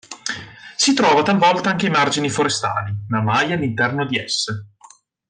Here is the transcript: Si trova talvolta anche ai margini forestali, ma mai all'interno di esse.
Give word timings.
Si 0.77 0.95
trova 0.95 1.21
talvolta 1.21 1.69
anche 1.69 1.85
ai 1.85 1.91
margini 1.91 2.27
forestali, 2.27 2.91
ma 3.09 3.21
mai 3.21 3.51
all'interno 3.51 4.03
di 4.03 4.17
esse. 4.17 4.71